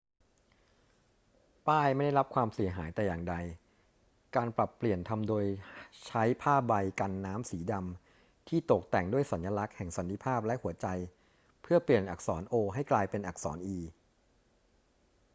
[1.67, 3.35] ป้ายไม่ได้รับความเสียหายแต่อย่างใด
[4.35, 5.45] การปรับเปลี่ยนทำโดย
[6.07, 10.87] ใช้ผ้าใบกันน้ำสีดำที่ตกแต่งด้วยสัญลักษณ์แห่งสันติภาพและหัวใจ
[11.61, 13.77] เพื่อเปลี่ยนอักษร o ให้กลายเป็นอักษร e